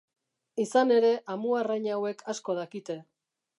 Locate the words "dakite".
2.63-2.99